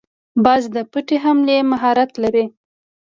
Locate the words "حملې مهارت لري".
1.23-2.45